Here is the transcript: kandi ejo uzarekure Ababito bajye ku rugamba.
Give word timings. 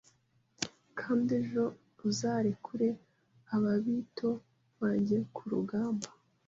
kandi 0.99 1.29
ejo 1.41 1.63
uzarekure 2.09 2.89
Ababito 3.55 4.29
bajye 4.79 5.17
ku 5.35 5.43
rugamba. 5.51 6.07